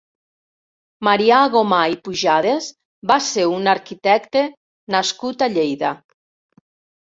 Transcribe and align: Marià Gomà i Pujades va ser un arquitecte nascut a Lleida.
Marià 1.07 1.41
Gomà 1.55 1.81
i 1.91 1.97
Pujades 2.07 2.71
va 3.13 3.19
ser 3.27 3.45
un 3.59 3.71
arquitecte 3.75 4.45
nascut 4.97 5.49
a 5.49 5.53
Lleida. 5.55 5.95